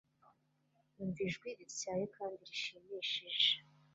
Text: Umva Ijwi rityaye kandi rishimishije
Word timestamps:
Umva 1.01 1.19
Ijwi 1.27 1.49
rityaye 1.59 2.05
kandi 2.15 2.39
rishimishije 2.49 3.53